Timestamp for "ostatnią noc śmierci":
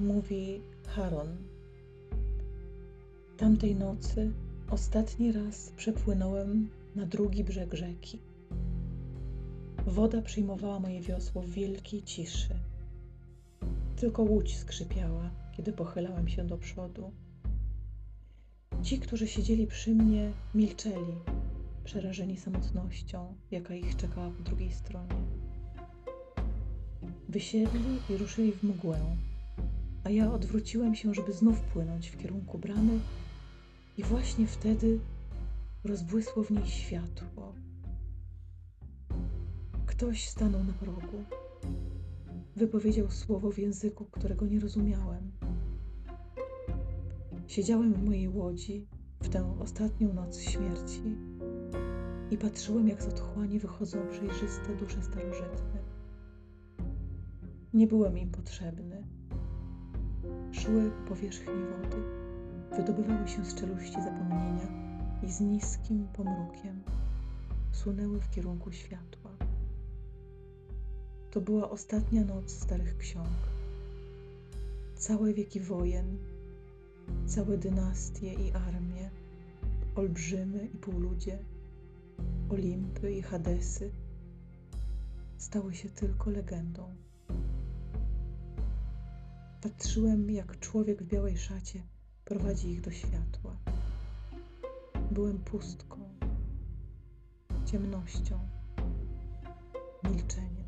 49.60-51.16